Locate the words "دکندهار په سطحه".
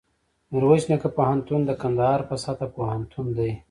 1.69-2.67